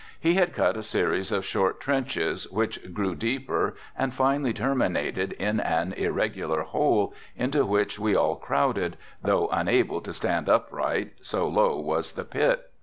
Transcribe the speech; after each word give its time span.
He 0.19 0.33
had 0.33 0.55
cut 0.55 0.77
a 0.77 0.81
series 0.81 1.31
of 1.31 1.45
short 1.45 1.79
trenches 1.79 2.49
which 2.49 2.91
grew 2.91 3.13
deeper 3.13 3.75
and 3.95 4.11
finally 4.11 4.51
terminated 4.51 5.33
in 5.33 5.59
an 5.59 5.93
irregular 5.93 6.63
hole, 6.63 7.13
into 7.37 7.67
which 7.67 7.99
we 7.99 8.15
all 8.15 8.35
crowded, 8.35 8.97
though 9.21 9.47
unable 9.49 10.01
to 10.01 10.11
stand 10.11 10.49
upright, 10.49 11.11
so 11.21 11.47
low 11.47 11.79
was 11.79 12.13
the 12.13 12.25
pit. 12.25 12.71